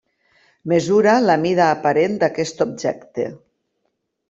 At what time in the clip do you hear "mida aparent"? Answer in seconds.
1.43-2.17